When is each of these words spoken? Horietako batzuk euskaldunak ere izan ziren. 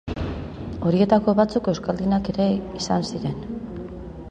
Horietako 0.87 1.35
batzuk 1.41 1.69
euskaldunak 1.73 2.33
ere 2.35 2.49
izan 2.81 3.09
ziren. 3.13 3.39